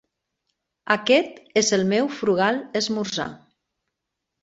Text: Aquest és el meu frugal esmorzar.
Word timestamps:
Aquest 0.95 1.37
és 1.63 1.71
el 1.79 1.85
meu 1.93 2.11
frugal 2.17 2.61
esmorzar. 2.83 3.33